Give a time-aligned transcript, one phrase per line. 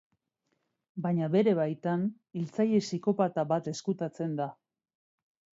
[1.05, 2.07] Baina bete baitan
[2.39, 4.53] hiltzaile psikopata bat ezkutatzen da.